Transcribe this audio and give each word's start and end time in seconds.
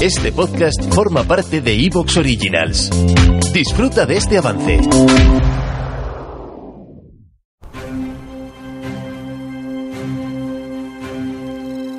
Este 0.00 0.32
podcast 0.32 0.94
forma 0.94 1.24
parte 1.24 1.60
de 1.60 1.74
Evox 1.74 2.16
Originals. 2.16 2.88
Disfruta 3.52 4.06
de 4.06 4.16
este 4.16 4.38
avance. 4.38 4.80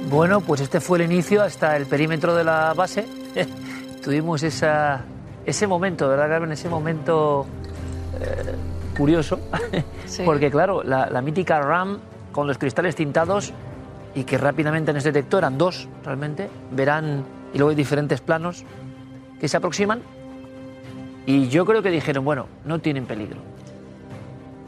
Bueno, 0.10 0.42
pues 0.42 0.62
este 0.62 0.80
fue 0.80 0.98
el 0.98 1.12
inicio 1.12 1.44
hasta 1.44 1.78
el 1.78 1.86
perímetro 1.86 2.34
de 2.34 2.44
la 2.44 2.74
base. 2.74 3.06
Tuvimos 4.04 4.42
esa, 4.42 5.02
ese 5.46 5.68
momento, 5.68 6.10
¿verdad, 6.10 6.28
Carmen? 6.28 6.54
Ese 6.54 6.70
momento 6.70 7.46
eh, 8.20 8.56
curioso. 8.98 9.40
Sí. 10.08 10.24
Porque, 10.26 10.52
claro, 10.52 10.84
la, 10.84 11.10
la 11.10 11.22
mítica 11.22 11.62
RAM 11.62 12.00
con 12.34 12.46
los 12.46 12.58
cristales 12.58 12.96
tintados 12.96 13.54
y 14.14 14.26
que 14.26 14.38
rápidamente 14.38 14.92
en 14.92 14.98
ese 14.98 15.14
detector 15.14 15.38
eran 15.44 15.58
dos 15.58 15.88
realmente, 16.04 16.50
verán, 16.72 17.24
y 17.54 17.58
luego 17.58 17.70
hay 17.70 17.76
diferentes 17.76 18.22
planos 18.22 18.64
que 19.40 19.48
se 19.48 19.58
aproximan. 19.58 20.02
Y 21.26 21.50
yo 21.50 21.66
creo 21.66 21.82
que 21.82 21.92
dijeron, 21.92 22.26
bueno, 22.26 22.48
no 22.66 22.80
tienen 22.80 23.06
peligro. 23.06 23.38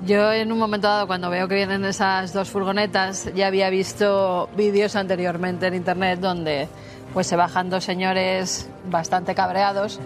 Yo 0.05 0.31
en 0.33 0.51
un 0.51 0.59
momento 0.59 0.87
dado, 0.87 1.07
cuando 1.07 1.29
veo 1.29 1.47
que 1.47 1.55
vienen 1.55 1.85
esas 1.85 2.33
dos 2.33 2.49
furgonetas, 2.49 3.33
ya 3.33 3.47
había 3.47 3.69
visto 3.69 4.49
vídeos 4.57 4.95
anteriormente 4.95 5.67
en 5.67 5.75
internet 5.75 6.19
donde 6.19 6.67
pues 7.13 7.27
se 7.27 7.35
bajan 7.35 7.69
dos 7.69 7.85
señores 7.85 8.69
bastante 8.89 9.33
cabreados 9.33 9.99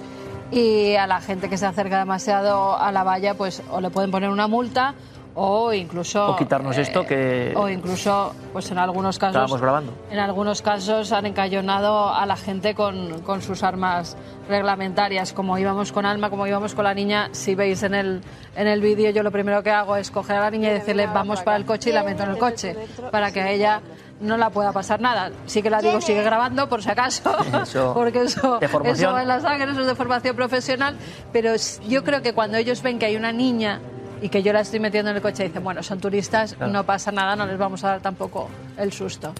y 0.51 0.95
a 0.95 1.07
la 1.07 1.19
gente 1.19 1.49
que 1.49 1.57
se 1.57 1.65
acerca 1.65 1.99
demasiado 1.99 2.77
a 2.77 2.91
la 2.91 3.03
valla 3.03 3.33
pues 3.33 3.63
o 3.71 3.81
le 3.81 3.89
pueden 3.89 4.11
poner 4.11 4.29
una 4.29 4.47
multa 4.47 4.93
o 5.39 5.71
incluso 5.71 6.31
O 6.31 6.35
quitarnos 6.35 6.75
esto 6.79 7.05
que- 7.05 7.53
o 7.55 7.69
incluso 7.69 8.33
pues 8.51 8.71
en 8.71 8.79
algunos 8.79 9.19
casos 9.19 9.35
Estábamos 9.35 9.61
grabando. 9.61 9.93
en 10.09 10.17
algunos 10.17 10.63
casos 10.63 11.11
han 11.11 11.27
encallonado 11.27 12.09
a 12.11 12.25
la 12.25 12.35
gente 12.35 12.73
con, 12.73 13.21
con 13.21 13.43
sus 13.43 13.61
armas 13.61 14.17
reglamentarias, 14.49 15.33
como 15.33 15.57
íbamos 15.59 15.91
con 15.91 16.05
Alma, 16.07 16.31
como 16.31 16.47
íbamos 16.47 16.73
con 16.73 16.85
la 16.85 16.93
niña. 16.95 17.29
Si 17.33 17.53
veis 17.53 17.83
en 17.83 17.93
el, 17.93 18.21
en 18.55 18.67
el 18.67 18.81
vídeo, 18.81 19.11
yo 19.11 19.21
lo 19.21 19.31
primero 19.31 19.61
que 19.61 19.69
hago 19.71 19.95
es 19.95 20.09
coger 20.09 20.37
a 20.37 20.41
la 20.41 20.49
niña 20.51 20.69
y 20.69 20.73
decirle 20.73 21.05
vamos 21.07 21.41
para 21.43 21.57
el 21.57 21.65
coche 21.65 21.91
y 21.91 21.93
la 21.93 22.03
meto 22.03 22.23
en 22.23 22.31
el 22.31 22.37
coche, 22.39 22.75
para 23.11 23.31
que 23.31 23.41
a 23.41 23.51
ella 23.51 23.81
no 24.19 24.37
la 24.37 24.49
pueda 24.49 24.71
pasar 24.71 24.99
nada. 24.99 25.29
Sí 25.45 25.61
que 25.61 25.69
la 25.69 25.79
digo, 25.81 26.01
sigue 26.01 26.23
grabando 26.23 26.67
por 26.67 26.81
si 26.81 26.89
acaso, 26.89 27.37
Eso, 27.61 27.93
porque 27.93 28.23
eso, 28.23 28.57
de 28.57 28.67
formación. 28.67 29.09
eso 29.09 29.13
va 29.13 29.21
en 29.21 29.27
la 29.27 29.39
sangre, 29.39 29.71
eso 29.71 29.81
es 29.81 29.87
de 29.87 29.93
formación 29.95 30.35
profesional, 30.35 30.97
pero 31.31 31.51
s- 31.53 31.79
yo 31.87 32.03
creo 32.03 32.23
que 32.23 32.33
cuando 32.33 32.57
ellos 32.57 32.81
ven 32.81 32.97
que 32.97 33.05
hay 33.05 33.15
una 33.15 33.31
niña 33.31 33.79
y 34.21 34.29
que 34.29 34.41
yo 34.43 34.53
la 34.53 34.61
estoy 34.61 34.79
metiendo 34.79 35.11
en 35.11 35.17
el 35.17 35.21
coche, 35.21 35.43
dicen, 35.43 35.63
bueno, 35.63 35.83
son 35.83 35.99
turistas, 35.99 36.53
Claro. 36.55 36.71
no 36.71 36.83
pasa 36.85 37.11
nada, 37.11 37.35
no 37.35 37.45
les 37.45 37.57
vamos 37.57 37.83
a 37.83 37.89
dar 37.89 38.01
tampoco 38.01 38.49
el 38.77 38.91
susto. 38.91 39.33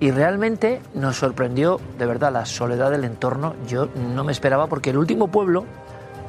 Y 0.00 0.10
realmente 0.10 0.80
nos 0.94 1.16
sorprendió, 1.16 1.80
de 1.98 2.06
verdad, 2.06 2.32
la 2.32 2.44
soledad 2.46 2.90
del 2.90 3.04
entorno. 3.04 3.54
Yo 3.68 3.88
no 4.14 4.24
me 4.24 4.32
esperaba 4.32 4.66
porque 4.66 4.90
el 4.90 4.98
último 4.98 5.28
pueblo 5.28 5.64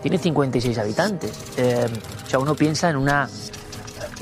tiene 0.01 0.17
56 0.17 0.77
habitantes. 0.77 1.31
Eh, 1.57 1.87
o 2.25 2.29
sea, 2.29 2.39
uno 2.39 2.55
piensa 2.55 2.89
en 2.89 2.95
una 2.97 3.27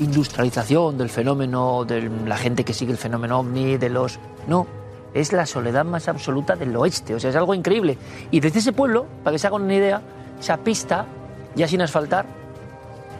industrialización 0.00 0.98
del 0.98 1.08
fenómeno, 1.08 1.84
de 1.84 2.10
la 2.26 2.36
gente 2.36 2.64
que 2.64 2.72
sigue 2.72 2.92
el 2.92 2.98
fenómeno 2.98 3.40
ovni, 3.40 3.76
de 3.76 3.90
los... 3.90 4.18
No, 4.46 4.66
es 5.12 5.32
la 5.32 5.46
soledad 5.46 5.84
más 5.84 6.08
absoluta 6.08 6.56
del 6.56 6.74
oeste. 6.76 7.14
O 7.14 7.20
sea, 7.20 7.30
es 7.30 7.36
algo 7.36 7.54
increíble. 7.54 7.96
Y 8.30 8.40
desde 8.40 8.58
ese 8.58 8.72
pueblo, 8.72 9.06
para 9.22 9.34
que 9.34 9.38
se 9.38 9.46
hagan 9.46 9.62
una 9.62 9.74
idea, 9.74 10.02
esa 10.40 10.56
pista, 10.58 11.06
ya 11.54 11.68
sin 11.68 11.80
asfaltar, 11.82 12.26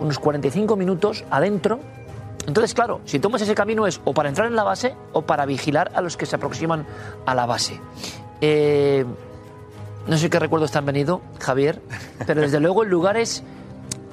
unos 0.00 0.18
45 0.18 0.76
minutos 0.76 1.24
adentro. 1.30 1.80
Entonces, 2.46 2.74
claro, 2.74 3.00
si 3.04 3.18
tomas 3.18 3.42
ese 3.42 3.54
camino 3.54 3.86
es 3.86 4.00
o 4.04 4.12
para 4.12 4.28
entrar 4.28 4.46
en 4.46 4.56
la 4.56 4.64
base 4.64 4.94
o 5.12 5.22
para 5.22 5.46
vigilar 5.46 5.90
a 5.94 6.00
los 6.00 6.16
que 6.16 6.26
se 6.26 6.36
aproximan 6.36 6.86
a 7.24 7.34
la 7.34 7.46
base. 7.46 7.80
Eh, 8.40 9.04
no 10.06 10.18
sé 10.18 10.28
qué 10.28 10.38
recuerdos 10.38 10.70
te 10.70 10.78
han 10.78 10.84
venido, 10.84 11.22
Javier, 11.40 11.80
pero 12.26 12.42
desde 12.42 12.60
luego 12.60 12.82
el 12.82 12.90
lugar 12.90 13.16
es... 13.16 13.42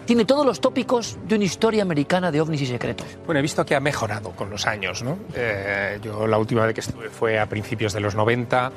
Tiene 0.05 0.25
todos 0.25 0.45
los 0.45 0.59
tópicos 0.59 1.17
de 1.27 1.35
una 1.35 1.43
historia 1.43 1.83
americana 1.83 2.31
de 2.31 2.41
ovnis 2.41 2.61
y 2.61 2.65
secretos. 2.65 3.05
Bueno, 3.25 3.39
he 3.39 3.41
visto 3.41 3.63
que 3.65 3.75
ha 3.75 3.79
mejorado 3.79 4.31
con 4.31 4.49
los 4.49 4.65
años, 4.65 5.03
¿no? 5.03 5.17
Eh, 5.35 5.99
yo 6.01 6.25
la 6.27 6.37
última 6.37 6.65
vez 6.65 6.73
que 6.73 6.81
estuve 6.81 7.09
fue 7.09 7.39
a 7.39 7.45
principios 7.45 7.93
de 7.93 7.99
los 7.99 8.15
90. 8.15 8.71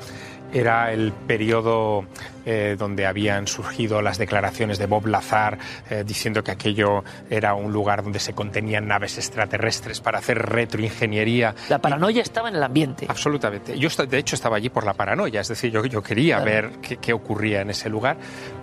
Era 0.53 0.93
el 0.93 1.11
periodo 1.11 2.05
eh, 2.45 2.75
donde 2.77 3.05
habían 3.05 3.47
surgido 3.47 4.01
las 4.01 4.17
declaraciones 4.17 4.77
de 4.77 4.85
Bob 4.85 5.07
Lazar 5.07 5.57
eh, 5.89 6.03
diciendo 6.05 6.43
que 6.43 6.51
aquello 6.51 7.03
era 7.29 7.55
un 7.55 7.73
lugar 7.73 8.03
donde 8.03 8.19
se 8.19 8.33
contenían 8.33 8.87
naves 8.87 9.17
extraterrestres 9.17 9.99
para 9.99 10.19
hacer 10.19 10.37
retroingeniería. 10.39 11.55
La 11.69 11.79
paranoia 11.79 12.21
estaba 12.21 12.49
en 12.49 12.55
el 12.55 12.63
ambiente. 12.63 13.05
Absolutamente. 13.09 13.77
Yo, 13.77 13.89
de 14.05 14.17
hecho, 14.17 14.35
estaba 14.35 14.57
allí 14.57 14.69
por 14.69 14.85
la 14.85 14.93
paranoia. 14.93 15.41
Es 15.41 15.47
decir, 15.47 15.71
yo, 15.71 15.83
yo 15.85 16.01
quería 16.03 16.35
Claro. 16.37 16.45
ver 16.51 16.69
qué, 16.81 16.97
qué 16.97 17.13
ocurría 17.13 17.61
en 17.61 17.69
ese 17.71 17.89
lugar, 17.89 18.17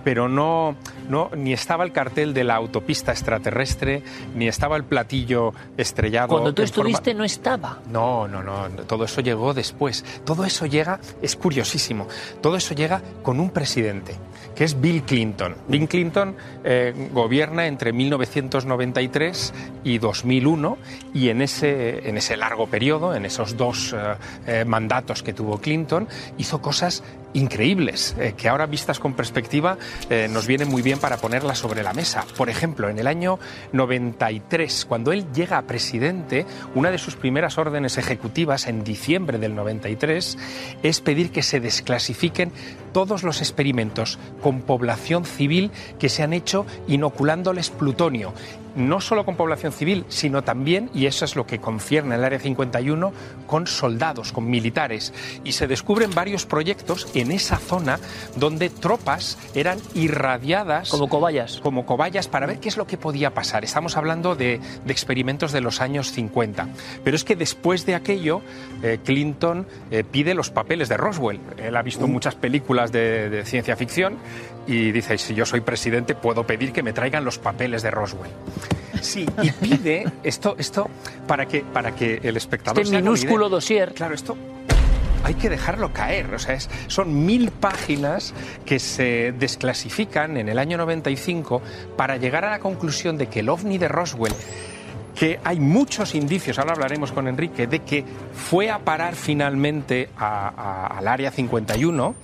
pero 0.04 0.28
no, 0.28 0.76
no, 1.08 1.30
ni 1.36 1.52
estaba 1.52 1.84
el 1.84 1.92
cartel 1.92 2.32
de 2.34 2.44
la 2.44 2.54
autopista 2.54 3.12
extraterrestre, 3.12 4.02
ni 4.34 4.48
estaba 4.48 4.76
el 4.76 4.84
platillo 4.84 5.52
estrellado. 5.76 6.28
Cuando 6.28 6.54
tú 6.54 6.62
en 6.62 6.68
forma- 6.68 6.90
estuviste 6.90 7.14
no 7.14 7.24
estaba. 7.24 7.80
no, 7.90 8.28
no, 8.28 8.42
no, 8.42 8.68
todo 8.86 9.04
eso 9.04 9.20
llegó 9.20 9.52
después. 9.54 10.04
Todo 10.24 10.44
eso 10.44 10.66
llega, 10.66 11.00
es 11.20 11.36
todo 12.40 12.56
eso 12.56 12.74
llega 12.74 13.00
con 13.22 13.40
un 13.40 13.50
presidente, 13.50 14.14
que 14.54 14.64
es 14.64 14.80
Bill 14.80 15.02
Clinton. 15.02 15.56
Bill 15.68 15.88
Clinton 15.88 16.36
eh, 16.64 16.92
gobierna 17.12 17.66
entre 17.66 17.92
1993 17.92 19.54
y 19.84 19.98
2001 19.98 20.78
y 21.14 21.28
en 21.28 21.42
ese, 21.42 22.08
en 22.08 22.16
ese 22.16 22.36
largo 22.36 22.66
periodo, 22.66 23.14
en 23.14 23.24
esos 23.24 23.56
dos 23.56 23.94
eh, 23.96 24.14
eh, 24.46 24.64
mandatos 24.64 25.22
que 25.22 25.32
tuvo 25.32 25.58
Clinton, 25.58 26.08
hizo 26.38 26.60
cosas 26.60 27.02
increíbles 27.34 28.14
eh, 28.18 28.34
que 28.36 28.48
ahora 28.48 28.66
vistas 28.66 28.98
con 28.98 29.14
perspectiva 29.14 29.78
eh, 30.10 30.28
nos 30.30 30.46
vienen 30.46 30.68
muy 30.68 30.82
bien 30.82 30.98
para 30.98 31.16
ponerlas 31.16 31.58
sobre 31.58 31.82
la 31.82 31.92
mesa. 31.92 32.24
Por 32.36 32.50
ejemplo, 32.50 32.88
en 32.88 32.98
el 32.98 33.06
año 33.06 33.38
93, 33.72 34.84
cuando 34.86 35.12
él 35.12 35.26
llega 35.32 35.58
a 35.58 35.62
presidente, 35.62 36.46
una 36.74 36.90
de 36.90 36.98
sus 36.98 37.16
primeras 37.16 37.58
órdenes 37.58 37.98
ejecutivas 37.98 38.66
en 38.66 38.84
diciembre 38.84 39.38
del 39.38 39.54
93 39.54 40.38
es 40.82 41.00
pedir 41.00 41.30
que 41.30 41.42
se 41.42 41.60
desclasifiquen 41.60 42.52
todos 42.92 43.22
los 43.22 43.40
experimentos 43.40 44.18
con 44.42 44.60
población 44.60 45.24
civil 45.24 45.70
que 45.98 46.08
se 46.08 46.22
han 46.22 46.32
hecho 46.32 46.66
inoculándoles 46.88 47.70
plutonio 47.70 48.34
no 48.76 49.00
solo 49.00 49.24
con 49.24 49.36
población 49.36 49.72
civil, 49.72 50.04
sino 50.08 50.42
también, 50.42 50.90
y 50.94 51.06
eso 51.06 51.24
es 51.24 51.36
lo 51.36 51.46
que 51.46 51.58
concierne 51.58 52.14
al 52.14 52.24
Área 52.24 52.38
51, 52.38 53.12
con 53.46 53.66
soldados, 53.66 54.32
con 54.32 54.48
militares. 54.48 55.12
Y 55.44 55.52
se 55.52 55.66
descubren 55.66 56.10
varios 56.14 56.46
proyectos 56.46 57.08
en 57.14 57.32
esa 57.32 57.56
zona 57.56 57.98
donde 58.36 58.70
tropas 58.70 59.38
eran 59.54 59.78
irradiadas 59.94 60.90
Como 60.90 61.08
cobayas. 61.08 61.58
como 61.62 61.86
cobayas 61.86 62.28
para 62.28 62.46
ver 62.46 62.60
qué 62.60 62.68
es 62.68 62.76
lo 62.76 62.86
que 62.86 62.96
podía 62.96 63.34
pasar. 63.34 63.64
Estamos 63.64 63.96
hablando 63.96 64.34
de, 64.34 64.60
de 64.84 64.92
experimentos 64.92 65.52
de 65.52 65.60
los 65.60 65.80
años 65.80 66.12
50. 66.12 66.68
Pero 67.04 67.16
es 67.16 67.24
que 67.24 67.36
después 67.36 67.86
de 67.86 67.94
aquello, 67.94 68.42
eh, 68.82 68.98
Clinton 69.04 69.66
eh, 69.90 70.04
pide 70.04 70.34
los 70.34 70.50
papeles 70.50 70.88
de 70.88 70.96
Roswell. 70.96 71.40
Él 71.58 71.76
ha 71.76 71.82
visto 71.82 72.06
muchas 72.06 72.34
películas 72.34 72.92
de, 72.92 73.30
de 73.30 73.44
ciencia 73.44 73.76
ficción 73.76 74.16
y 74.66 74.92
dice, 74.92 75.18
si 75.18 75.34
yo 75.34 75.44
soy 75.44 75.60
presidente, 75.60 76.14
puedo 76.14 76.46
pedir 76.46 76.72
que 76.72 76.82
me 76.82 76.92
traigan 76.92 77.24
los 77.24 77.38
papeles 77.38 77.82
de 77.82 77.90
Roswell. 77.90 78.30
Sí, 79.00 79.26
y 79.42 79.50
pide 79.52 80.04
esto, 80.22 80.54
esto 80.58 80.88
para 81.26 81.46
que, 81.46 81.60
para 81.62 81.94
que 81.94 82.20
el 82.22 82.36
espectador 82.36 82.82
Este 82.82 82.96
minúsculo 82.96 83.48
dossier. 83.48 83.94
Claro, 83.94 84.14
esto 84.14 84.36
hay 85.24 85.34
que 85.34 85.48
dejarlo 85.48 85.92
caer. 85.92 86.34
O 86.34 86.38
sea, 86.38 86.54
es- 86.54 86.68
son 86.88 87.24
mil 87.24 87.50
páginas 87.50 88.34
que 88.66 88.78
se 88.78 89.32
desclasifican 89.38 90.36
en 90.36 90.48
el 90.48 90.58
año 90.58 90.76
95 90.78 91.62
para 91.96 92.16
llegar 92.16 92.44
a 92.44 92.50
la 92.50 92.58
conclusión 92.58 93.16
de 93.18 93.28
que 93.28 93.40
el 93.40 93.48
ovni 93.48 93.78
de 93.78 93.88
Roswell 93.88 94.34
que 95.14 95.38
hay 95.44 95.60
muchos 95.60 96.14
indicios, 96.14 96.58
ahora 96.58 96.72
hablaremos 96.72 97.12
con 97.12 97.28
Enrique, 97.28 97.66
de 97.66 97.80
que 97.80 98.02
fue 98.34 98.70
a 98.70 98.78
parar 98.78 99.14
finalmente 99.14 100.08
al 100.16 101.06
área 101.06 101.30
51, 101.30 102.14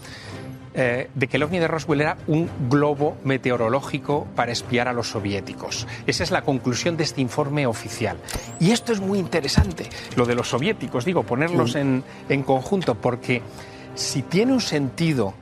eh, 0.81 1.11
de 1.13 1.27
que 1.27 1.39
el 1.39 1.43
ovni 1.43 1.59
de 1.59 1.67
Roswell 1.67 2.03
era 2.03 2.17
un 2.29 2.49
globo 2.71 3.17
meteorológico 3.25 4.29
para 4.37 4.53
espiar 4.53 4.87
a 4.87 4.93
los 4.93 5.09
soviéticos. 5.09 5.89
Esa 6.07 6.23
es 6.23 6.31
la 6.31 6.43
conclusión 6.43 6.97
de 6.97 7.03
este 7.03 7.21
informe 7.21 7.67
oficial. 7.67 8.17
Y 8.61 8.71
esto 8.71 8.93
es 8.93 9.01
muy 9.01 9.19
interesante, 9.19 9.89
lo 10.15 10.25
de 10.25 10.37
los 10.37 10.49
soviéticos, 10.49 11.05
digo, 11.05 11.25
ponerlos 11.25 11.75
en, 11.75 12.05
en 12.29 12.45
conjunto, 12.45 12.95
porque 12.95 13.43
si 13.97 14.23
tiene 14.23 14.53
un 14.53 14.61
sentido 14.61 15.35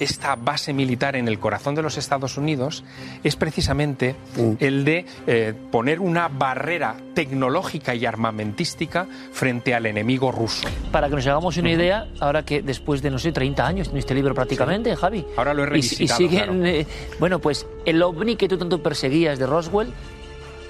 esta 0.00 0.36
base 0.36 0.72
militar 0.72 1.16
en 1.16 1.28
el 1.28 1.38
corazón 1.38 1.74
de 1.74 1.82
los 1.82 1.96
Estados 1.98 2.36
Unidos 2.36 2.84
es 3.24 3.36
precisamente 3.36 4.16
el 4.60 4.84
de 4.84 5.04
eh, 5.26 5.54
poner 5.70 6.00
una 6.00 6.28
barrera 6.28 6.96
tecnológica 7.14 7.94
y 7.94 8.06
armamentística 8.06 9.06
frente 9.32 9.74
al 9.74 9.86
enemigo 9.86 10.30
ruso. 10.32 10.68
Para 10.92 11.08
que 11.08 11.16
nos 11.16 11.26
hagamos 11.26 11.56
una 11.56 11.70
idea, 11.70 12.06
ahora 12.20 12.44
que 12.44 12.62
después 12.62 13.02
de, 13.02 13.10
no 13.10 13.18
sé, 13.18 13.32
30 13.32 13.66
años 13.66 13.88
en 13.88 13.96
este 13.98 14.14
libro 14.14 14.34
prácticamente, 14.34 14.94
Javi. 14.96 15.24
Ahora 15.36 15.54
lo 15.54 15.62
he 15.62 15.66
y- 15.66 15.68
revisitado, 15.70 16.04
Y, 16.22 16.28
siguen, 16.28 16.44
claro. 16.44 16.64
eh, 16.66 16.86
bueno, 17.18 17.38
pues 17.38 17.66
el 17.84 18.02
ovni 18.02 18.36
que 18.36 18.48
tú 18.48 18.56
tanto 18.58 18.82
perseguías 18.82 19.38
de 19.38 19.46
Roswell 19.46 19.92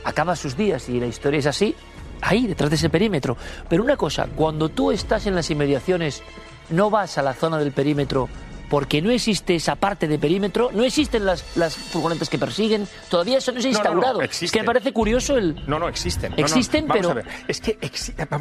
acaba 0.05 0.37
sus 0.37 0.57
días 0.57 0.89
y 0.89 1.01
la 1.01 1.07
historia 1.07 1.41
es 1.41 1.47
así, 1.47 1.75
ahí, 2.21 2.47
detrás 2.47 2.71
de 2.71 2.77
ese 2.77 2.89
perímetro. 2.89 3.37
Pero 3.69 3.83
una 3.83 3.97
cosa, 3.97 4.27
cuando 4.35 4.69
tú 4.69 4.91
estás 4.91 5.27
en 5.27 5.35
las 5.35 5.51
inmediaciones, 5.51 6.23
no 6.71 6.91
vas 6.91 7.19
a 7.19 7.23
la 7.23 7.35
zona 7.35 7.59
del 7.59 7.73
perímetro 7.73 8.29
porque 8.69 9.01
no 9.03 9.11
existe 9.11 9.55
esa 9.55 9.77
parte 9.77 10.07
de 10.09 10.19
perímetro, 10.19 10.71
no 10.73 10.85
existen 10.85 11.25
las, 11.25 11.45
las 11.57 11.77
furgonetas 11.77 12.29
que 12.29 12.39
persiguen, 12.39 12.87
todavía 13.09 13.39
eso 13.39 13.53
no 13.53 13.61
se 13.61 13.69
ha 13.69 13.73
No, 13.73 13.79
no, 13.79 13.85
no, 13.85 13.91
instaurado. 13.97 14.23
es 14.23 14.53
que 14.53 14.61
me 14.61 14.65
parece 14.67 14.93
curioso 14.93 15.37
el... 15.37 15.55
No, 15.67 15.79
no, 15.79 15.89
existen. 15.89 16.35
Existen, 16.37 16.87
vamos 16.87 17.01
pero- 17.01 17.11
a 17.13 17.15
ver. 17.15 17.27
Es 17.49 17.61
que 17.61 17.79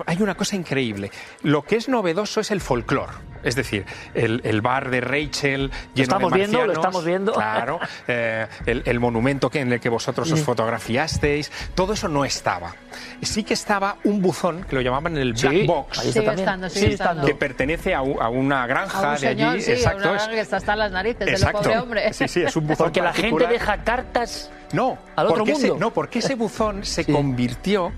hay 0.05 0.21
una 0.21 0.35
cosa 0.35 0.55
increíble. 0.55 1.11
Lo 1.43 1.63
que 1.63 1.75
es 1.77 1.87
novedoso 1.89 2.39
es 2.41 2.51
el 2.51 2.61
folclore. 2.61 3.13
Es 3.47 3.55
decir, 3.55 3.85
el, 4.13 4.41
el 4.43 4.61
bar 4.61 4.89
de 4.89 4.99
Rachel 5.01 5.71
lleno 5.93 6.03
estamos 6.03 6.31
de 6.31 6.37
viendo, 6.39 6.65
lo 6.65 6.73
estamos 6.73 7.05
viendo. 7.05 7.31
Claro, 7.33 7.79
eh, 8.07 8.45
el, 8.65 8.83
el 8.85 8.99
monumento 8.99 9.49
que, 9.49 9.61
en 9.61 9.71
el 9.71 9.79
que 9.79 9.89
vosotros 9.89 10.31
os 10.31 10.41
fotografiasteis, 10.41 11.51
todo 11.75 11.93
eso 11.93 12.07
no 12.07 12.25
estaba. 12.25 12.75
Sí 13.21 13.43
que 13.43 13.53
estaba 13.53 13.97
un 14.03 14.21
buzón, 14.21 14.63
que 14.63 14.75
lo 14.75 14.81
llamaban 14.81 15.17
el 15.17 15.33
Black 15.33 15.51
Sí, 15.53 15.65
Box, 15.65 15.99
ahí 15.99 16.07
está 16.09 16.19
Sigue 16.21 16.25
también. 16.45 16.91
estando, 16.91 17.25
que 17.25 17.35
pertenece 17.35 17.93
a, 17.95 18.01
una 18.01 18.63
A 18.63 18.67
granja 18.67 19.15
de 19.17 19.27
allí. 19.27 19.61
sí, 19.61 19.71
Exacto, 19.71 19.97
una 19.99 20.07
es- 20.07 20.13
granja 20.23 20.31
que 20.31 20.39
está 20.41 20.57
hasta 20.57 20.73
en 20.73 20.79
las 20.79 20.91
narices 20.91 21.27
exacto. 21.27 21.57
del 21.59 21.67
pobre 21.67 21.79
hombre. 21.79 22.13
Sí, 22.13 22.27
sí, 22.27 22.41
es 22.43 22.55
un 22.55 22.67
buzón 22.67 22.85
Porque 22.85 23.01
la 23.01 23.13
gente 23.13 23.29
particular. 23.31 23.51
deja 23.53 23.83
cartas 23.83 24.51
No, 24.73 24.97
al 25.15 25.27
otro 25.27 25.37
porque 25.39 25.51
ese- 25.53 25.69
mundo. 25.69 25.85
no, 25.85 25.93
porque 25.93 26.19
ese 26.19 26.35
buzón 26.35 26.83
se 26.83 27.03
Sí. 27.03 27.11
convirtió 27.11 27.91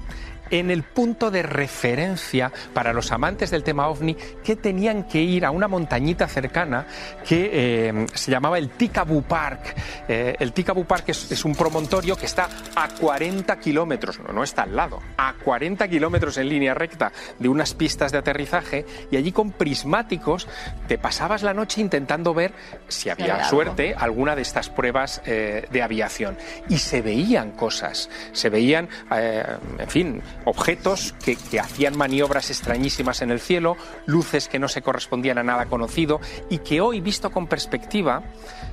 en 0.50 0.72
el 0.72 0.84
punto 0.84 1.32
de 1.32 1.44
referencia 1.44 2.52
para 2.74 2.94
los 2.94 3.12
amantes 3.12 3.52
del 3.52 3.64
tema 3.64 3.88
ovni 3.88 4.16
que 4.44 4.56
tenían 4.56 5.04
que 5.04 5.22
ir 5.22 5.46
a 5.46 5.52
una 5.52 5.68
montañita 5.68 6.28
cercana 6.28 6.86
que 7.28 7.50
eh, 7.52 8.06
se 8.14 8.32
llamaba 8.32 8.58
el 8.58 8.70
Tikabú 8.70 9.24
Park. 9.24 9.76
Eh, 10.08 10.36
el 10.40 10.54
Tikabú 10.54 10.86
Park 10.86 11.10
es, 11.10 11.32
es 11.32 11.46
un 11.46 11.56
promontorio 11.56 12.16
que 12.16 12.26
está 12.26 12.50
a 12.76 12.88
40 12.90 13.60
kilómetros, 13.60 14.20
no, 14.20 14.34
no 14.34 14.44
está 14.44 14.64
al 14.64 14.76
lado, 14.76 15.00
a 15.18 15.34
40 15.34 15.88
kilómetros 15.88 16.38
en 16.38 16.50
línea 16.50 16.74
recta 16.74 17.12
de 17.38 17.50
unas 17.50 17.74
pistas 17.74 18.12
de 18.12 18.18
aterrizaje 18.18 18.86
y 19.12 19.18
allí 19.18 19.32
con 19.32 19.52
prismáticos 19.52 20.48
te 20.88 20.98
pasabas 20.98 21.44
la 21.44 21.54
noche 21.54 21.82
intentando 21.82 22.34
ver 22.34 22.54
si 22.88 23.10
había 23.10 23.44
suerte 23.46 23.96
alguna 23.98 24.36
de 24.36 24.42
estas 24.42 24.70
pruebas 24.70 25.22
eh, 25.26 25.68
de 25.72 25.82
aviación. 25.82 26.38
Y 26.68 26.78
se 26.78 27.02
veían 27.02 27.52
cosas, 27.52 28.10
se 28.32 28.50
veían, 28.50 28.90
en 29.12 29.90
fin, 29.90 30.22
objetos 30.46 31.14
que, 31.24 31.36
que 31.36 31.60
hacían 31.60 31.98
maniobras 31.98 32.50
extrañísimas 32.50 33.22
en 33.22 33.32
el 33.32 33.40
cielo, 33.40 33.78
luces 34.06 34.48
que 34.48 34.60
no 34.60 34.68
se 34.68 34.82
correspondían 34.82 35.38
a 35.38 35.44
nada 35.44 35.66
conocido 35.66 36.20
y 36.50 36.60
que 36.60 36.82
hoy, 36.82 37.02
visto 37.02 37.32
con 37.32 37.48
perspectiva, 37.48 38.24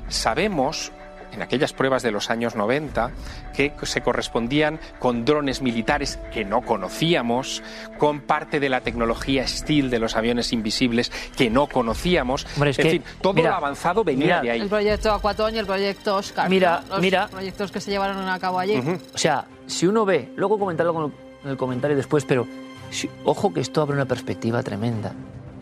sabemos 0.08 0.92
en 1.32 1.42
aquellas 1.42 1.72
pruebas 1.72 2.02
de 2.02 2.10
los 2.10 2.30
años 2.30 2.56
90 2.56 3.10
que 3.54 3.72
se 3.82 4.00
correspondían 4.00 4.80
con 4.98 5.24
drones 5.24 5.62
militares 5.62 6.18
que 6.32 6.44
no 6.44 6.62
conocíamos, 6.62 7.62
con 7.98 8.20
parte 8.20 8.58
de 8.58 8.68
la 8.68 8.80
tecnología 8.80 9.46
Steel 9.46 9.90
de 9.90 9.98
los 9.98 10.16
aviones 10.16 10.52
invisibles 10.52 11.12
que 11.36 11.50
no 11.50 11.66
conocíamos. 11.66 12.46
Hombre, 12.54 12.70
es 12.70 12.78
en 12.78 12.82
que, 12.82 12.90
fin, 12.90 13.04
todo 13.20 13.34
mira, 13.34 13.50
lo 13.50 13.56
avanzado 13.56 14.02
venía 14.02 14.24
mira, 14.24 14.40
de 14.40 14.50
ahí. 14.50 14.60
El 14.60 14.68
proyecto 14.68 15.12
Aquatón 15.12 15.54
y 15.54 15.58
el 15.58 15.66
proyecto 15.66 16.16
Oscar. 16.16 16.48
Mira, 16.48 16.82
¿no? 16.82 16.94
Los 16.94 17.00
mira. 17.00 17.28
proyectos 17.28 17.70
que 17.70 17.80
se 17.80 17.90
llevaron 17.90 18.28
a 18.28 18.38
cabo 18.38 18.58
allí. 18.58 18.82
O 19.14 19.18
sea, 19.18 19.46
si 19.66 19.86
uno 19.86 20.04
ve, 20.04 20.32
luego 20.36 20.58
comentarlo 20.58 20.94
con 20.94 21.25
en 21.46 21.52
el 21.52 21.56
comentario 21.56 21.96
después, 21.96 22.24
pero 22.24 22.46
si- 22.90 23.10
ojo 23.24 23.52
que 23.52 23.60
esto 23.60 23.80
abre 23.82 23.94
una 23.94 24.04
perspectiva 24.06 24.62
tremenda 24.62 25.12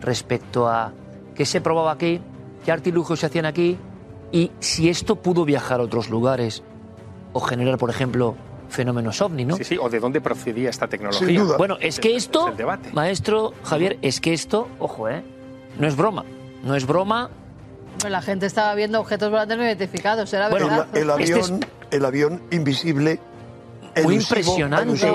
respecto 0.01 0.67
a 0.67 0.91
qué 1.33 1.45
se 1.45 1.61
probaba 1.61 1.91
aquí, 1.91 2.19
qué 2.63 2.71
artilugios 2.71 3.19
se 3.19 3.25
hacían 3.27 3.45
aquí 3.45 3.77
y 4.31 4.51
si 4.59 4.89
esto 4.89 5.15
pudo 5.17 5.45
viajar 5.45 5.79
a 5.79 5.83
otros 5.83 6.09
lugares 6.09 6.63
o 7.33 7.39
generar, 7.39 7.77
por 7.77 7.89
ejemplo, 7.89 8.35
fenómenos 8.69 9.21
ovni, 9.21 9.45
¿no? 9.45 9.55
Sí, 9.57 9.63
sí, 9.63 9.77
o 9.79 9.89
de 9.89 9.99
dónde 9.99 10.21
procedía 10.21 10.69
esta 10.69 10.87
tecnología. 10.87 11.27
Sin 11.27 11.37
duda. 11.37 11.57
Bueno, 11.57 11.77
es 11.79 11.99
que 11.99 12.15
esto, 12.15 12.45
es 12.45 12.51
el 12.51 12.57
debate. 12.57 12.89
maestro 12.93 13.53
Javier, 13.63 13.97
es 14.01 14.19
que 14.19 14.33
esto, 14.33 14.67
ojo, 14.79 15.07
¿eh? 15.09 15.23
No 15.79 15.87
es 15.87 15.95
broma. 15.95 16.25
No 16.63 16.75
es 16.75 16.87
broma. 16.87 17.29
Pues 17.99 18.11
la 18.11 18.21
gente 18.21 18.45
estaba 18.45 18.73
viendo 18.75 18.99
objetos 18.99 19.29
volantes 19.29 19.57
no 19.57 19.63
identificados, 19.63 20.33
era 20.33 20.49
Bueno, 20.49 20.65
El, 20.65 20.71
verdad. 20.71 20.87
el 20.97 21.09
Este 21.21 21.39
es- 21.39 21.45
avión, 21.51 21.65
el 21.91 22.05
avión 22.05 22.41
invisible. 22.51 23.19
Muy 24.03 24.15
impresionante. 24.15 25.07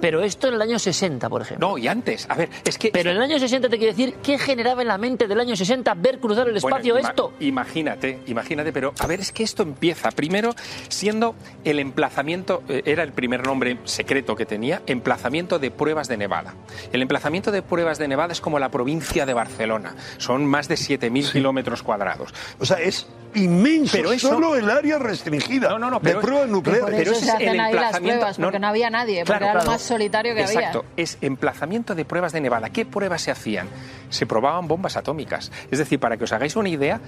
Pero 0.00 0.22
esto 0.22 0.48
en 0.48 0.54
el 0.54 0.62
año 0.62 0.78
60, 0.78 1.28
por 1.28 1.42
ejemplo. 1.42 1.68
No, 1.68 1.78
y 1.78 1.88
antes, 1.88 2.26
a 2.28 2.34
ver, 2.34 2.48
es 2.64 2.78
que... 2.78 2.90
Pero 2.90 3.10
en 3.10 3.16
el 3.16 3.22
año 3.22 3.38
60 3.38 3.68
te 3.68 3.78
quiero 3.78 3.92
decir, 3.92 4.14
¿qué 4.22 4.38
generaba 4.38 4.82
en 4.82 4.88
la 4.88 4.98
mente 4.98 5.26
del 5.28 5.40
año 5.40 5.56
60 5.56 5.92
ver 5.94 6.18
cruzar 6.20 6.48
el 6.48 6.54
Bueno, 6.60 6.68
espacio 6.76 6.98
ima- 6.98 7.08
esto? 7.10 7.32
Imagínate, 7.40 8.20
imagínate, 8.26 8.72
pero 8.72 8.92
a 8.98 9.06
ver, 9.06 9.20
es 9.20 9.32
que 9.32 9.42
esto 9.42 9.62
empieza 9.62 10.10
primero 10.10 10.54
siendo 10.88 11.34
el 11.64 11.78
emplazamiento, 11.78 12.62
eh, 12.68 12.82
era 12.86 13.02
el 13.02 13.12
primer 13.12 13.44
nombre 13.46 13.78
secreto 13.84 14.36
que 14.36 14.46
tenía, 14.46 14.82
emplazamiento 14.86 15.58
de 15.58 15.70
pruebas 15.70 16.08
de 16.08 16.16
Nevada. 16.16 16.54
El 16.92 17.02
emplazamiento 17.02 17.50
de 17.50 17.62
pruebas 17.62 17.98
de 17.98 18.08
Nevada 18.08 18.32
es 18.32 18.40
como 18.40 18.58
la 18.58 18.70
provincia 18.70 19.26
de 19.26 19.34
Barcelona, 19.34 19.94
son 20.18 20.46
más 20.46 20.68
de 20.68 20.76
7.000 20.76 21.32
kilómetros 21.32 21.82
cuadrados. 21.82 22.32
O 22.58 22.64
sea, 22.64 22.78
es 22.78 23.06
inmenso 23.34 23.92
Pero 23.96 24.12
eso- 24.12 24.28
solo 24.30 24.54
el 24.56 24.68
área 24.70 24.98
restringida 24.98 25.68
No, 25.70 25.78
no, 25.78 25.90
no, 25.90 25.98
de 26.00 26.04
pero- 26.04 26.20
pruebas 26.20 26.42
Por 26.44 26.50
nucleares. 26.50 26.84
pero 26.90 27.00
eso 27.02 27.12
ese 27.12 27.20
se 27.20 27.26
es 27.28 27.34
hacen 27.34 27.48
el 27.48 27.60
ahí 27.60 27.72
las 27.74 27.82
emplazamiento- 27.84 28.18
pruebas, 28.20 28.38
no, 28.38 28.46
porque 28.46 28.58
no, 28.58 28.66
había 28.68 28.90
nadie, 28.90 29.14
claro, 29.24 29.26
porque 29.26 29.44
era 29.44 29.52
claro. 29.52 29.64
lo 29.66 29.70
más 29.72 29.82
solitario 29.82 30.34
que 30.34 30.40
Exacto, 30.42 30.78
había. 30.80 30.90
es 31.04 31.18
emplazamiento 31.20 31.94
de 31.94 32.04
pruebas 32.04 32.32
de 32.32 32.40
Nevada. 32.40 32.70
¿Qué 32.70 32.84
pruebas 32.86 33.22
se 33.22 33.30
hacían? 33.30 33.68
Se 34.14 34.26
probaban 34.26 34.68
bombas 34.68 34.96
atómicas. 34.96 35.50
Es 35.70 35.78
decir, 35.78 35.98
para 35.98 36.16
que 36.16 36.24
os 36.24 36.32
hagáis 36.32 36.56
una 36.56 36.68
idea, 36.68 37.00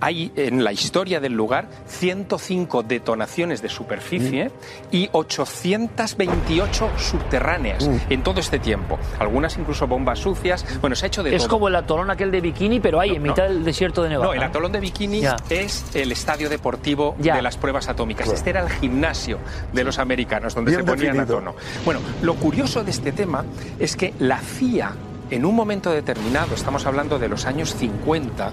hay 0.00 0.32
en 0.36 0.62
la 0.64 0.72
historia 0.72 1.20
del 1.20 1.32
lugar 1.34 1.68
105 1.86 2.82
detonaciones 2.84 3.60
de 3.62 3.68
superficie 3.68 4.50
y 4.90 5.08
828 5.12 6.90
subterráneas 6.98 7.88
en 8.08 8.22
todo 8.22 8.40
este 8.40 8.58
tiempo. 8.58 8.98
Algunas 9.18 9.56
incluso 9.58 9.86
bombas 9.86 10.18
sucias. 10.18 10.64
Bueno, 10.80 10.96
se 10.96 11.06
ha 11.06 11.08
hecho 11.08 11.22
de 11.22 11.34
Es 11.34 11.42
todo. 11.42 11.50
como 11.50 11.68
el 11.68 11.76
atolón 11.76 12.10
aquel 12.10 12.30
de 12.30 12.40
Bikini, 12.40 12.80
pero 12.80 13.00
ahí, 13.00 13.10
en 13.16 13.22
no. 13.22 13.28
mitad 13.30 13.44
del 13.44 13.64
desierto 13.64 14.02
de 14.02 14.10
Nevada. 14.10 14.28
No, 14.28 14.34
el 14.34 14.42
atolón 14.42 14.72
de 14.72 14.80
Bikini 14.80 15.20
Ya. 15.20 15.36
es 15.50 15.84
el 15.94 16.12
estadio 16.12 16.48
deportivo 16.48 17.14
Ya. 17.18 17.36
de 17.36 17.42
las 17.42 17.56
pruebas 17.56 17.88
atómicas. 17.88 18.28
Este 18.28 18.50
era 18.50 18.62
el 18.62 18.70
gimnasio 18.70 19.38
de 19.72 19.84
los 19.84 19.98
americanos, 19.98 20.54
donde 20.54 20.70
Bien 20.72 20.82
se 20.82 20.86
ponían 20.86 21.16
definido. 21.16 21.38
a 21.38 21.40
tono. 21.40 21.54
Bueno, 21.84 22.00
lo 22.22 22.34
curioso 22.36 22.82
de 22.84 22.90
este 22.90 23.12
tema 23.12 23.44
es 23.78 23.96
que 23.96 24.14
la 24.18 24.38
CIA, 24.38 24.92
en 25.30 25.44
un 25.44 25.54
momento 25.54 25.90
determinado, 25.90 26.54
estamos 26.54 26.86
hablando 26.86 27.18
de 27.18 27.28
los 27.28 27.46
años 27.46 27.74
50, 27.74 28.52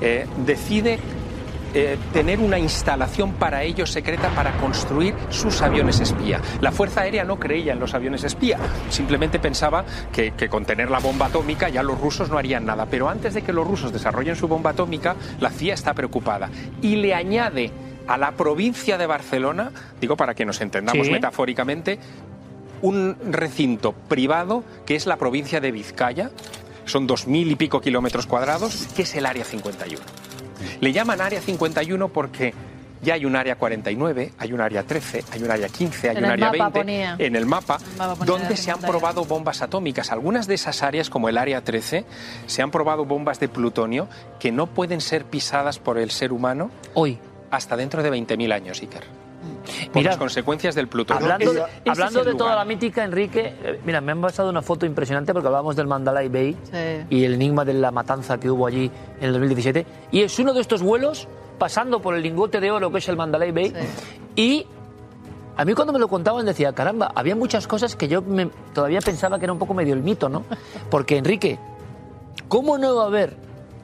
eh, 0.00 0.26
decide 0.44 0.98
eh, 1.76 1.98
tener 2.12 2.38
una 2.38 2.56
instalación 2.58 3.32
para 3.32 3.64
ellos 3.64 3.90
secreta 3.90 4.28
para 4.30 4.52
construir 4.58 5.14
sus 5.28 5.60
aviones 5.60 5.98
espía. 6.00 6.40
La 6.60 6.70
Fuerza 6.70 7.00
Aérea 7.00 7.24
no 7.24 7.38
creía 7.40 7.72
en 7.72 7.80
los 7.80 7.94
aviones 7.94 8.22
espía, 8.22 8.58
simplemente 8.90 9.40
pensaba 9.40 9.84
que, 10.12 10.32
que 10.32 10.48
con 10.48 10.64
tener 10.64 10.88
la 10.90 11.00
bomba 11.00 11.26
atómica 11.26 11.68
ya 11.68 11.82
los 11.82 12.00
rusos 12.00 12.30
no 12.30 12.38
harían 12.38 12.64
nada. 12.64 12.86
Pero 12.86 13.08
antes 13.08 13.34
de 13.34 13.42
que 13.42 13.52
los 13.52 13.66
rusos 13.66 13.92
desarrollen 13.92 14.36
su 14.36 14.46
bomba 14.46 14.70
atómica, 14.70 15.16
la 15.40 15.50
CIA 15.50 15.74
está 15.74 15.94
preocupada 15.94 16.48
y 16.80 16.94
le 16.96 17.12
añade 17.12 17.72
a 18.06 18.18
la 18.18 18.32
provincia 18.32 18.96
de 18.98 19.06
Barcelona, 19.06 19.72
digo 20.00 20.16
para 20.16 20.34
que 20.34 20.44
nos 20.44 20.60
entendamos 20.60 21.06
Sí. 21.06 21.12
metafóricamente, 21.12 21.98
un 22.84 23.16
recinto 23.30 23.92
privado 23.92 24.62
que 24.84 24.94
es 24.94 25.06
la 25.06 25.16
provincia 25.16 25.58
de 25.58 25.72
Vizcaya, 25.72 26.30
son 26.84 27.06
dos 27.06 27.26
mil 27.26 27.50
y 27.50 27.56
pico 27.56 27.80
kilómetros 27.80 28.26
cuadrados, 28.26 28.88
que 28.94 29.02
es 29.02 29.14
el 29.14 29.24
Área 29.24 29.44
51. 29.44 30.02
Le 30.80 30.92
llaman 30.92 31.22
Área 31.22 31.40
51 31.40 32.08
porque 32.08 32.52
ya 33.00 33.14
hay 33.14 33.24
un 33.24 33.36
Área 33.36 33.56
49, 33.56 34.32
hay 34.36 34.52
un 34.52 34.60
Área 34.60 34.82
13, 34.82 35.24
hay 35.32 35.42
un 35.42 35.50
Área 35.50 35.68
15, 35.68 36.10
hay 36.10 36.16
En 36.18 36.24
un 36.24 36.30
Área 36.30 36.46
mapa 36.52 36.70
20 36.70 36.78
ponía. 36.80 37.16
en 37.18 37.36
el 37.36 37.46
mapa, 37.46 37.78
el 37.78 37.96
mapa 37.96 38.24
donde 38.26 38.56
se 38.58 38.70
han 38.70 38.80
probado 38.80 39.24
bombas 39.24 39.62
atómicas. 39.62 40.12
Algunas 40.12 40.46
de 40.46 40.54
esas 40.54 40.82
áreas, 40.82 41.08
como 41.08 41.30
el 41.30 41.38
Área 41.38 41.62
13, 41.62 42.04
se 42.46 42.62
han 42.62 42.70
probado 42.70 43.06
bombas 43.06 43.40
de 43.40 43.48
plutonio 43.48 44.08
que 44.38 44.52
no 44.52 44.66
pueden 44.66 45.00
ser 45.00 45.24
pisadas 45.24 45.78
por 45.78 45.96
el 45.96 46.10
ser 46.10 46.32
humano 46.34 46.70
Hoy. 46.92 47.18
hasta 47.50 47.76
dentro 47.78 48.02
de 48.02 48.10
20.000 48.10 48.52
años, 48.52 48.80
Iker. 48.82 49.23
Por 49.94 50.00
Mira, 50.00 50.10
las 50.10 50.18
consecuencias 50.18 50.74
del 50.74 50.88
plutonio. 50.88 51.22
Hablando, 51.22 51.66
hablando 51.86 52.24
de 52.24 52.34
toda 52.34 52.56
la 52.56 52.64
mítica, 52.64 53.04
Enrique, 53.04 53.54
eh, 53.62 53.80
mira, 53.86 54.00
me 54.00 54.12
han 54.12 54.20
pasado 54.20 54.50
una 54.50 54.60
foto 54.60 54.84
impresionante 54.86 55.32
porque 55.32 55.46
hablábamos 55.46 55.76
del 55.76 55.86
Mandalay 55.86 56.28
Bay 56.28 56.56
Sí. 56.64 57.06
y 57.16 57.24
el 57.24 57.34
enigma 57.34 57.64
de 57.64 57.74
la 57.74 57.90
matanza 57.92 58.38
que 58.38 58.50
hubo 58.50 58.66
allí 58.66 58.90
en 59.20 59.24
el 59.26 59.32
2017. 59.32 59.86
Y 60.10 60.22
es 60.22 60.36
uno 60.38 60.52
de 60.52 60.60
estos 60.60 60.82
vuelos 60.82 61.28
pasando 61.58 62.00
por 62.02 62.14
el 62.16 62.22
lingote 62.22 62.60
de 62.60 62.70
oro 62.72 62.90
que 62.90 62.98
es 62.98 63.08
el 63.08 63.16
Mandalay 63.16 63.52
Bay. 63.52 63.72
Y 64.36 64.66
a 65.56 65.64
mí 65.64 65.72
cuando 65.74 65.92
me 65.92 66.00
lo 66.00 66.08
contaban 66.08 66.44
decía, 66.44 66.72
caramba, 66.72 67.12
había 67.14 67.36
muchas 67.36 67.68
cosas 67.68 67.94
que 67.94 68.08
yo 68.08 68.20
me- 68.20 68.50
todavía 68.74 69.00
pensaba 69.00 69.38
que 69.38 69.44
era 69.44 69.52
un 69.52 69.58
poco 69.60 69.72
medio 69.74 69.94
el 69.94 70.02
mito, 70.02 70.28
¿no? 70.28 70.42
Porque, 70.90 71.16
Enrique, 71.18 71.58
¿cómo 72.48 72.78
no 72.78 72.96
va 72.96 73.04
a 73.04 73.06
haber 73.06 73.36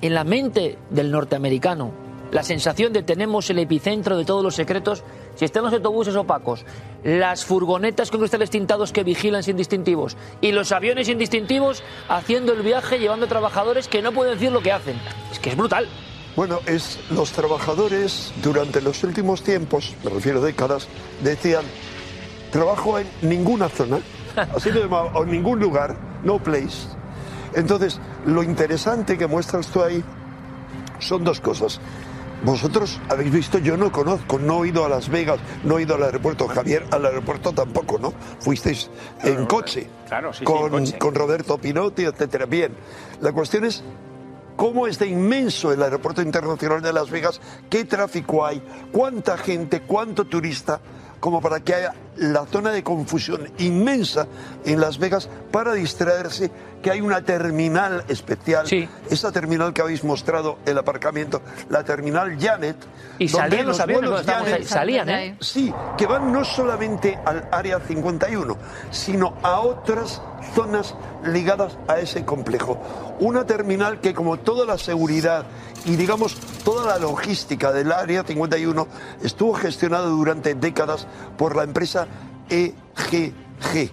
en 0.03 0.15
la 0.15 0.25
mente 0.25 0.77
del 0.91 1.11
norteamericano 1.13 1.93
la 2.33 2.43
sensación 2.45 2.93
de 2.93 3.03
tenemos 3.03 3.51
el 3.51 3.59
epicentro 3.59 4.17
de 4.17 4.25
todos 4.25 4.43
los 4.45 4.55
secretos, 4.55 5.03
si 5.35 5.45
están 5.45 5.65
los 5.65 5.73
autobuses 5.73 6.15
opacos, 6.17 6.65
las 7.03 7.45
furgonetas 7.45 8.11
con 8.11 8.21
cristales 8.21 8.51
tintados 8.51 8.93
que 8.93 9.05
vigilan 9.05 9.43
sin 9.43 9.57
distintivos 9.57 10.17
y 10.41 10.53
los 10.53 10.73
aviones 10.73 11.07
sin 11.07 11.19
distintivos 11.19 11.83
haciendo 12.09 12.53
el 12.53 12.63
viaje 12.63 12.99
llevando 12.99 13.27
trabajadores 13.27 13.89
que 13.89 14.03
no 14.03 14.13
pueden 14.13 14.35
decir 14.35 14.53
lo 14.53 14.61
que 14.61 14.73
hacen. 14.73 15.01
Es 15.31 15.39
que 15.39 15.51
es 15.51 15.57
brutal. 15.57 15.89
Bueno, 16.37 16.61
es 16.67 16.99
los 17.11 17.33
trabajadores 17.33 18.33
durante 18.43 18.81
los 18.81 19.03
últimos 19.03 19.43
tiempos, 19.43 19.95
me 20.05 20.11
refiero 20.11 20.41
a 20.41 20.45
décadas, 20.45 20.89
decían 21.23 21.65
trabajo 22.51 22.99
en 22.99 23.07
ninguna 23.23 23.69
zona, 23.69 24.01
así 24.55 24.71
lo 24.71 24.81
llamaba, 24.81 25.13
o 25.15 25.25
en 25.25 25.31
ningún 25.31 25.59
lugar, 25.59 25.97
no 26.23 26.39
place. 26.39 26.89
Entonces, 27.55 28.01
lo 28.27 28.43
interesante 28.43 29.19
que 29.19 29.27
muestras 29.27 29.67
tú 29.69 29.83
ahí 29.83 30.05
son 31.01 31.25
dos 31.25 31.41
cosas. 31.41 31.81
Vosotros 32.43 33.01
habéis 33.09 33.31
visto, 33.31 33.59
yo 33.59 33.77
no 33.77 33.93
conozco, 33.93 34.39
no 34.39 34.65
he 34.65 34.69
ido 34.69 34.85
a 34.85 34.89
Las 34.89 35.09
Vegas, 35.09 35.41
no 35.65 35.79
he 35.79 35.83
ido 35.83 35.97
al 35.97 36.05
aeropuerto. 36.05 36.49
Javier, 36.49 36.87
al 36.91 37.05
aeropuerto 37.05 37.53
tampoco, 37.53 37.99
¿no? 37.99 38.13
Fuisteis 38.41 38.91
en 39.23 39.47
coche. 39.47 39.89
claro, 40.09 40.33
sí, 40.33 40.41
sí, 40.41 40.45
con, 40.45 40.65
en 40.75 40.87
coche. 40.87 40.99
con 40.99 41.15
Roberto 41.15 41.59
Pinotti, 41.59 42.05
etcétera. 42.05 42.47
Bien, 42.47 42.73
la 43.21 43.33
cuestión 43.33 43.65
es 43.65 43.85
cómo 44.57 44.87
es 44.87 44.99
de 44.99 45.07
inmenso 45.07 45.73
el 45.73 45.83
aeropuerto 45.83 46.23
internacional 46.23 46.83
de 46.83 46.93
Las 46.93 47.11
Vegas, 47.11 47.41
qué 47.69 47.85
tráfico 47.85 48.45
hay, 48.45 48.63
cuánta 48.93 49.39
gente, 49.39 49.83
cuánto 49.83 50.25
turista, 50.25 50.81
como 51.19 51.41
para 51.41 51.61
que 51.61 51.75
haya 51.75 51.95
la 52.21 52.45
zona 52.47 52.71
de 52.71 52.83
confusión 52.85 53.51
inmensa 53.59 54.27
en 54.65 54.81
Las 54.81 54.99
Vegas 54.99 55.29
para 55.51 55.73
distraerse, 55.73 56.51
que 56.83 56.91
hay 56.91 57.01
una 57.01 57.23
terminal 57.23 58.05
especial, 58.09 58.67
Sí. 58.67 58.89
esa 59.11 59.33
terminal 59.33 59.73
que 59.75 59.83
habéis 59.83 60.05
mostrado, 60.05 60.59
el 60.67 60.79
aparcamiento, 60.79 61.43
la 61.69 61.83
terminal 61.85 62.37
Janet. 62.41 62.77
Y 63.19 63.27
donde 63.29 63.49
salían 63.51 63.67
los 63.67 63.81
aviones 63.81 64.11
Janet- 64.27 64.65
salían, 64.67 65.09
¿eh? 65.11 65.37
Sí, 65.41 65.73
que 65.99 66.07
van 66.07 66.33
no 66.33 66.45
solamente 66.45 67.19
al 67.25 67.49
área 67.53 67.81
51, 67.81 68.57
sino 68.91 69.35
a 69.43 69.61
otras 69.61 70.23
zonas 70.55 70.95
ligadas 71.25 71.77
a 71.89 71.99
ese 71.99 72.25
complejo. 72.25 72.79
Una 73.21 73.45
terminal 73.47 74.01
que 74.01 74.15
como 74.15 74.39
toda 74.39 74.65
la 74.65 74.79
seguridad 74.79 75.45
y 75.85 75.97
digamos 75.97 76.37
toda 76.65 76.87
la 76.87 76.99
logística 76.99 77.73
del 77.73 77.93
área 77.93 78.23
51 78.23 78.87
estuvo 79.23 79.53
gestionada 79.55 80.07
durante 80.07 80.55
décadas 80.55 81.07
por 81.37 81.57
la 81.57 81.65
empresa 81.65 82.07
EGG. 82.51 83.91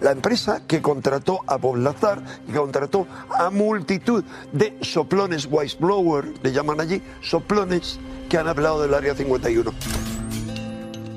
La 0.00 0.12
empresa 0.12 0.62
que 0.66 0.80
contrató 0.80 1.40
a 1.46 1.56
Bob 1.56 1.76
Lazar 1.76 2.22
y 2.46 2.52
que 2.52 2.58
contrató 2.58 3.06
a 3.36 3.50
multitud 3.50 4.24
de 4.52 4.78
soplones 4.80 5.48
whistleblower, 5.50 6.32
le 6.42 6.52
llaman 6.52 6.80
allí, 6.80 7.02
soplones 7.20 7.98
que 8.28 8.38
han 8.38 8.46
hablado 8.46 8.80
del 8.82 8.94
área 8.94 9.14
51. 9.14 9.72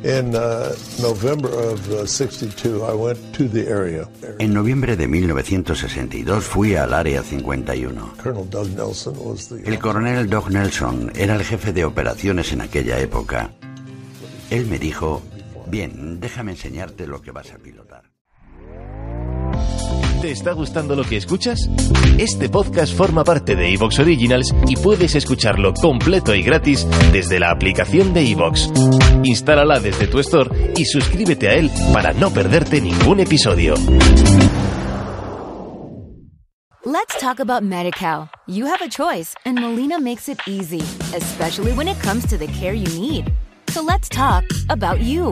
In 0.04 0.36
uh, 0.36 0.74
November 1.00 1.52
of 1.52 1.88
uh, 1.92 2.08
62, 2.08 2.82
I 2.82 2.96
went 2.96 3.20
to 3.34 3.48
the 3.48 3.72
area. 3.72 4.10
En 4.40 4.52
noviembre 4.52 4.98
de 4.98 5.08
1962 5.08 6.44
fui 6.44 6.76
al 6.76 6.96
Área 6.96 7.22
51. 7.22 8.14
Colonel 8.24 8.50
Doug 8.50 8.70
Nelson 8.70 9.14
was 9.20 9.50
the. 9.50 9.62
El 9.64 9.78
coronel 9.78 10.28
Doug 10.28 10.50
Nelson 10.50 11.12
era 11.14 11.36
el 11.36 11.44
jefe 11.44 11.72
de 11.72 11.86
operaciones 11.86 12.52
en 12.52 12.62
aquella 12.62 12.98
época. 12.98 13.52
Él 14.50 14.66
me 14.66 14.80
dijo, 14.80 15.22
bien, 15.72 16.20
déjame 16.20 16.52
enseñarte 16.52 17.08
lo 17.08 17.22
que 17.22 17.32
vas 17.32 17.52
a 17.52 17.58
pilotar. 17.58 18.04
¿Te 20.22 20.30
está 20.30 20.52
gustando 20.52 20.96
lo 20.96 21.04
que 21.04 21.18
escuchas? 21.18 21.68
Este 22.20 22.48
podcast 22.48 22.96
forma 22.96 23.24
parte 23.24 23.56
de 23.56 23.74
Evox 23.74 23.98
Originals 23.98 24.54
y 24.68 24.76
puedes 24.76 25.16
escucharlo 25.16 25.74
completo 25.74 26.36
y 26.36 26.44
gratis 26.44 26.86
desde 27.12 27.40
la 27.40 27.50
aplicación 27.50 28.14
de 28.14 28.30
Evox. 28.30 28.72
Instálala 29.24 29.80
desde 29.80 30.06
tu 30.06 30.20
store 30.20 30.74
y 30.78 30.86
suscríbete 30.86 31.50
a 31.50 31.56
él 31.56 31.72
para 31.92 32.14
no 32.14 32.30
perderte 32.30 32.80
ningún 32.82 33.20
episodio. 33.20 33.74
Let's 36.84 37.18
talk 37.20 37.40
about 37.40 37.64
MediCal. 37.64 38.30
You 38.48 38.66
have 38.66 38.82
a 38.82 38.90
choice, 38.90 39.34
and 39.46 39.60
Molina 39.60 40.00
makes 40.00 40.28
it 40.28 40.40
easy, 40.48 40.82
especially 41.16 41.74
when 41.74 41.88
it 41.88 42.00
comes 42.02 42.28
to 42.28 42.38
the 42.38 42.48
care 42.48 42.74
you 42.74 42.88
need. 43.00 43.32
So 43.70 43.82
let's 43.82 44.10
talk 44.10 44.44
about 44.70 45.00
you, 45.00 45.32